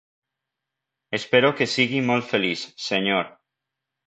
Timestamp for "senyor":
2.89-3.31